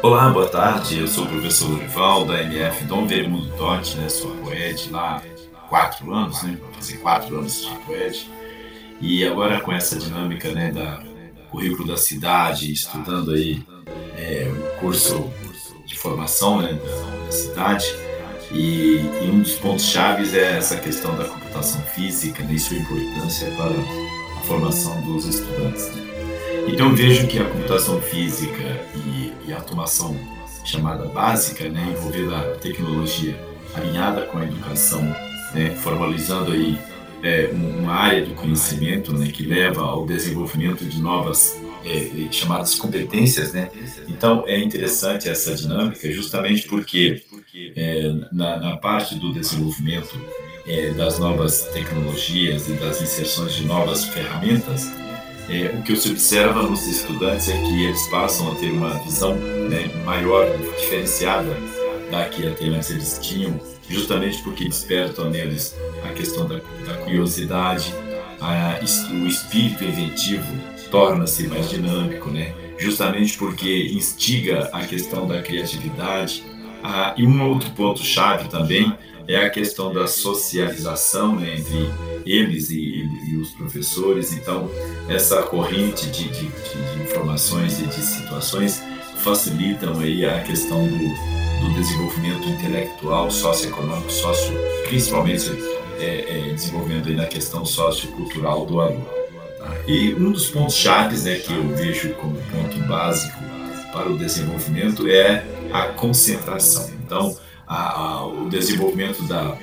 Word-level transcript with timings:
Olá, 0.00 0.30
boa 0.30 0.48
tarde. 0.48 1.00
Eu 1.00 1.08
sou 1.08 1.24
o 1.24 1.28
professor 1.28 1.70
Lurival 1.70 2.24
da 2.24 2.40
MF 2.40 2.84
Dom 2.84 3.04
Vermundo 3.04 3.50
Totti, 3.56 3.96
né? 3.96 4.08
Sou 4.08 4.30
poed 4.36 4.90
lá 4.90 5.20
há 5.54 5.58
quatro 5.68 6.14
anos, 6.14 6.40
né? 6.44 6.56
Fazer 6.72 6.98
quatro 6.98 7.36
anos 7.36 7.66
de 7.66 7.74
poed. 7.84 8.30
E 9.00 9.26
agora 9.26 9.60
com 9.60 9.72
essa 9.72 9.98
dinâmica, 9.98 10.52
né, 10.52 10.70
da 10.70 11.02
currículo 11.50 11.88
da 11.88 11.96
cidade, 11.96 12.72
estudando 12.72 13.32
aí 13.32 13.60
é, 14.16 14.48
o 14.48 14.80
curso 14.80 15.28
de 15.84 15.98
formação, 15.98 16.62
né, 16.62 16.74
da, 16.74 17.24
da 17.26 17.32
cidade. 17.32 17.86
E, 18.52 19.00
e, 19.22 19.30
um 19.30 19.40
dos 19.42 19.56
pontos 19.56 19.84
chaves 19.84 20.32
é 20.32 20.58
essa 20.58 20.76
questão 20.76 21.16
da 21.16 21.24
computação 21.24 21.80
física 21.82 22.42
né, 22.44 22.52
e 22.52 22.58
sua 22.58 22.76
importância 22.76 23.50
para 23.50 23.70
a 24.38 24.42
formação 24.44 25.00
dos 25.02 25.26
estudantes. 25.26 25.92
Né? 25.94 26.17
Então 26.72 26.94
vejo 26.94 27.26
que 27.26 27.38
a 27.38 27.44
computação 27.44 28.00
física 28.00 28.86
e, 28.94 29.32
e 29.46 29.52
a 29.52 29.56
automação 29.56 30.16
chamada 30.64 31.06
básica, 31.06 31.68
né, 31.68 31.94
envolvendo 31.96 32.34
a 32.34 32.42
tecnologia 32.56 33.38
alinhada 33.74 34.22
com 34.22 34.38
a 34.38 34.44
educação, 34.44 35.02
né, 35.54 35.70
formalizando 35.82 36.52
aí 36.52 36.78
é, 37.22 37.50
uma 37.52 37.92
área 37.92 38.24
do 38.24 38.34
conhecimento 38.34 39.12
né, 39.12 39.28
que 39.28 39.42
leva 39.42 39.82
ao 39.82 40.06
desenvolvimento 40.06 40.84
de 40.84 41.00
novas 41.00 41.58
é, 41.84 42.28
chamadas 42.30 42.74
competências, 42.74 43.52
né? 43.52 43.70
Então 44.08 44.44
é 44.46 44.58
interessante 44.58 45.28
essa 45.28 45.54
dinâmica, 45.54 46.10
justamente 46.12 46.68
porque 46.68 47.22
é, 47.76 48.12
na, 48.32 48.58
na, 48.58 48.76
parte 48.76 49.14
do 49.14 49.32
desenvolvimento 49.32 50.20
é, 50.66 50.90
das 50.90 51.18
novas 51.18 51.62
tecnologias 51.72 52.68
e 52.68 52.72
das 52.72 53.00
inserções 53.00 53.54
de 53.54 53.64
novas 53.64 54.04
ferramentas, 54.04 54.92
é, 55.48 55.74
o 55.78 55.82
que 55.82 55.96
se 55.96 56.10
observa 56.10 56.62
nos 56.62 56.86
estudantes 56.86 57.48
é 57.48 57.56
que 57.60 57.84
eles 57.84 58.06
passam 58.08 58.52
a 58.52 58.54
ter 58.56 58.70
uma 58.70 58.98
visão 59.00 59.34
né, 59.34 59.90
maior, 60.04 60.46
diferenciada 60.78 61.56
da 62.10 62.24
que 62.28 62.46
até 62.46 62.66
antes 62.66 62.90
eles 62.90 63.18
tinham, 63.22 63.58
justamente 63.88 64.42
porque 64.42 64.64
despertam 64.64 65.30
neles 65.30 65.74
a 66.04 66.12
questão 66.12 66.46
da, 66.46 66.56
da 66.86 66.94
curiosidade, 67.04 67.94
a, 68.40 68.78
o 69.12 69.26
espírito 69.26 69.84
inventivo 69.84 70.46
torna-se 70.90 71.46
mais 71.48 71.68
dinâmico, 71.68 72.30
né? 72.30 72.54
justamente 72.78 73.36
porque 73.36 73.88
instiga 73.92 74.70
a 74.72 74.86
questão 74.86 75.26
da 75.26 75.42
criatividade. 75.42 76.44
Ah, 76.82 77.14
e 77.16 77.26
um 77.26 77.48
outro 77.48 77.70
ponto 77.72 78.02
chave 78.02 78.48
também 78.48 78.96
é 79.28 79.36
a 79.36 79.50
questão 79.50 79.92
da 79.92 80.06
socialização 80.06 81.36
né, 81.36 81.56
entre 81.58 81.90
eles 82.24 82.70
e, 82.70 83.06
e, 83.28 83.36
os 83.36 83.50
professores. 83.50 84.32
Então, 84.32 84.70
essa 85.08 85.42
corrente 85.42 86.06
de, 86.06 86.24
de, 86.28 86.46
de, 86.46 87.02
informações 87.02 87.78
e 87.78 87.86
de 87.86 88.00
situações 88.00 88.82
facilitam 89.18 89.98
aí 90.00 90.24
a 90.24 90.40
questão 90.42 90.86
do, 90.86 90.96
do 91.60 91.74
desenvolvimento 91.74 92.48
intelectual, 92.48 93.30
socioeconômico, 93.30 94.10
socio, 94.10 94.54
principalmente 94.88 95.50
é, 95.98 96.48
é, 96.48 96.52
desenvolvendo 96.54 97.08
aí 97.08 97.14
na 97.14 97.26
questão 97.26 97.66
sociocultural 97.66 98.64
do 98.64 98.80
aluno. 98.80 99.04
Tá? 99.58 99.76
E 99.86 100.14
um 100.14 100.32
dos 100.32 100.48
pontos 100.48 100.74
chaves 100.74 101.24
né, 101.24 101.36
que 101.36 101.52
eu 101.52 101.68
vejo 101.76 102.14
como 102.14 102.34
ponto 102.50 102.78
básico 102.88 103.47
para 103.98 104.12
o 104.12 104.16
desenvolvimento 104.16 105.08
é 105.08 105.44
a 105.72 105.86
concentração. 105.86 106.88
Então, 107.04 107.36
a, 107.66 108.00
a, 108.00 108.26
o 108.26 108.48
desenvolvimento 108.48 109.24
da, 109.24 109.58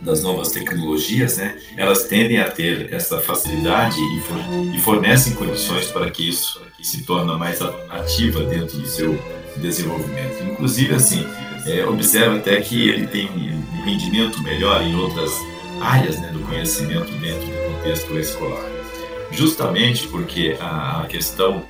das 0.00 0.22
novas 0.22 0.50
tecnologias, 0.50 1.36
né, 1.36 1.58
elas 1.76 2.04
tendem 2.04 2.38
a 2.38 2.50
ter 2.50 2.92
essa 2.94 3.20
facilidade 3.20 4.00
e, 4.00 4.20
for, 4.20 4.38
e 4.74 4.78
fornecem 4.78 5.34
condições 5.34 5.88
para 5.88 6.10
que 6.10 6.26
isso 6.26 6.62
se 6.82 7.02
torne 7.02 7.36
mais 7.38 7.60
ativa 7.90 8.42
dentro 8.44 8.78
do 8.78 8.86
seu 8.86 9.18
desenvolvimento. 9.58 10.42
Inclusive, 10.42 10.94
assim, 10.94 11.26
é, 11.66 11.84
observa 11.84 12.36
até 12.36 12.58
que 12.60 12.88
ele 12.88 13.06
tem 13.06 13.28
um 13.28 13.84
rendimento 13.84 14.42
melhor 14.42 14.82
em 14.82 14.94
outras 14.96 15.30
áreas 15.80 16.18
né, 16.20 16.30
do 16.32 16.40
conhecimento 16.40 17.12
dentro 17.20 17.46
do 17.46 17.74
contexto 17.74 18.18
escolar. 18.18 18.75
Justamente 19.30 20.06
porque 20.08 20.56
a 20.60 21.04
questão 21.08 21.64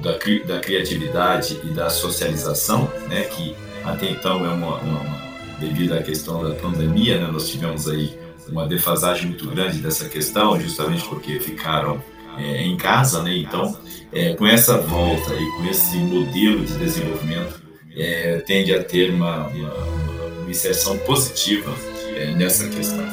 da, 0.00 0.12
da 0.46 0.60
criatividade 0.60 1.60
e 1.62 1.68
da 1.68 1.90
socialização, 1.90 2.90
né, 3.08 3.22
que 3.22 3.54
até 3.84 4.10
então 4.10 4.44
é 4.44 4.48
uma, 4.48 4.78
uma 4.78 5.22
devido 5.60 5.92
à 5.92 6.02
questão 6.02 6.42
da 6.42 6.54
pandemia, 6.54 7.20
né, 7.20 7.28
nós 7.30 7.48
tivemos 7.48 7.88
aí 7.88 8.18
uma 8.48 8.66
defasagem 8.66 9.26
muito 9.28 9.48
grande 9.48 9.78
dessa 9.78 10.08
questão, 10.08 10.60
justamente 10.60 11.04
porque 11.04 11.38
ficaram 11.38 12.02
é, 12.38 12.62
em 12.62 12.76
casa, 12.76 13.22
né? 13.22 13.36
Então, 13.36 13.76
é, 14.12 14.34
com 14.34 14.46
essa 14.46 14.78
volta 14.78 15.34
e 15.34 15.46
com 15.56 15.66
esse 15.66 15.96
modelo 15.96 16.64
de 16.64 16.74
desenvolvimento, 16.76 17.62
é, 17.96 18.38
tende 18.46 18.74
a 18.74 18.82
ter 18.82 19.10
uma, 19.10 19.46
uma, 19.48 19.74
uma 19.74 20.50
inserção 20.50 20.96
positiva 20.98 21.72
é, 22.16 22.34
nessa 22.34 22.68
questão. 22.68 23.04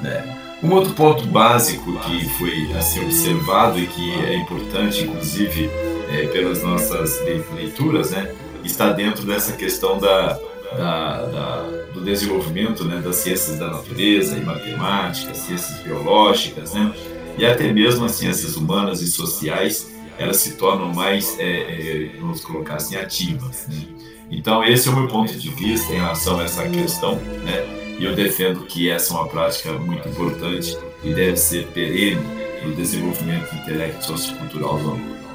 Né? 0.00 0.38
Um 0.62 0.70
outro 0.70 0.92
ponto 0.94 1.26
básico 1.26 1.98
que 2.00 2.28
foi 2.38 2.72
assim 2.74 3.02
observado 3.04 3.80
e 3.80 3.86
que 3.86 4.12
é 4.12 4.36
importante, 4.36 5.02
inclusive, 5.02 5.68
é, 6.08 6.28
pelas 6.28 6.62
nossas 6.62 7.20
leituras, 7.54 8.12
né, 8.12 8.32
está 8.62 8.92
dentro 8.92 9.26
dessa 9.26 9.52
questão 9.52 9.98
da, 9.98 10.38
da, 10.76 11.26
da, 11.26 11.62
do 11.92 12.00
desenvolvimento 12.04 12.84
né, 12.84 13.00
das 13.00 13.16
ciências 13.16 13.58
da 13.58 13.70
natureza 13.70 14.36
e 14.36 14.44
matemática, 14.44 15.34
ciências 15.34 15.80
biológicas, 15.80 16.74
né, 16.74 16.92
e 17.36 17.44
até 17.44 17.72
mesmo 17.72 18.04
as 18.04 18.12
ciências 18.12 18.56
humanas 18.56 19.02
e 19.02 19.08
sociais, 19.08 19.92
elas 20.16 20.36
se 20.36 20.54
tornam 20.56 20.92
mais, 20.94 21.36
é, 21.40 21.44
é, 21.44 22.10
vamos 22.20 22.40
colocar 22.40 22.76
assim, 22.76 22.94
ativas. 22.94 23.66
Né? 23.68 23.82
Então, 24.30 24.62
esse 24.62 24.88
é 24.88 24.92
o 24.92 24.94
meu 24.94 25.08
ponto 25.08 25.36
de 25.36 25.48
vista 25.50 25.92
em 25.92 25.96
relação 25.96 26.38
a 26.38 26.44
essa 26.44 26.68
questão, 26.68 27.16
né? 27.16 27.81
E 27.98 28.04
eu 28.04 28.14
defendo 28.14 28.64
que 28.64 28.90
essa 28.90 29.12
é 29.12 29.16
uma 29.16 29.28
prática 29.28 29.72
muito 29.72 30.08
importante 30.08 30.76
e 31.02 31.12
deve 31.12 31.36
ser 31.36 31.66
perene 31.68 32.22
no 32.64 32.74
desenvolvimento 32.74 33.54
intelecto 33.54 34.04
sociocultural 34.04 34.78
do 34.78 34.90
aluno. 34.90 35.31